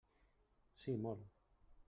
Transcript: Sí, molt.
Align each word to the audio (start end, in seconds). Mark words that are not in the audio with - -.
Sí, 0.85 0.97
molt. 1.05 1.29